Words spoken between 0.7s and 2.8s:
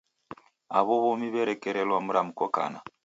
Aw'o w'omi w'elekerelwa mramko kana.